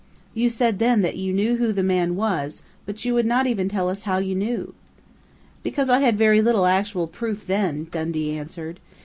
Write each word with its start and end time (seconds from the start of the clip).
You 0.33 0.49
said 0.49 0.79
then 0.79 1.03
you 1.13 1.31
knew 1.31 1.57
who 1.57 1.71
the 1.71 1.83
man 1.83 2.15
was 2.15 2.63
but 2.87 3.05
you 3.05 3.13
would 3.13 3.25
not 3.27 3.45
even 3.45 3.69
tell 3.69 3.87
us 3.87 4.01
how 4.01 4.17
you 4.17 4.33
knew" 4.33 4.73
"Because 5.61 5.91
I 5.91 5.99
had 5.99 6.17
very 6.17 6.41
little 6.41 6.65
actual 6.65 7.05
proof 7.05 7.45
then," 7.45 7.85
Dundee 7.91 8.35
answered. 8.35 8.79